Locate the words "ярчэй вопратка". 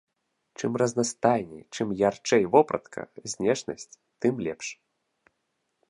2.09-3.01